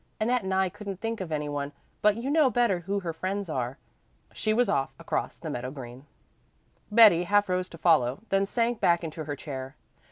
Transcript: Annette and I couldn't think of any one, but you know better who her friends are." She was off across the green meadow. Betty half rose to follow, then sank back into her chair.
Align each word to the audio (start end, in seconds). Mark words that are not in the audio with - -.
Annette 0.19 0.41
and 0.41 0.51
I 0.51 0.67
couldn't 0.67 0.99
think 0.99 1.21
of 1.21 1.31
any 1.31 1.47
one, 1.47 1.73
but 2.01 2.17
you 2.17 2.31
know 2.31 2.49
better 2.49 2.79
who 2.79 3.01
her 3.01 3.13
friends 3.13 3.49
are." 3.51 3.77
She 4.33 4.51
was 4.51 4.67
off 4.67 4.89
across 4.97 5.37
the 5.37 5.49
green 5.71 5.97
meadow. 6.89 6.91
Betty 6.91 7.23
half 7.25 7.47
rose 7.47 7.69
to 7.69 7.77
follow, 7.77 8.21
then 8.29 8.47
sank 8.47 8.79
back 8.79 9.03
into 9.03 9.25
her 9.25 9.35
chair. 9.35 9.75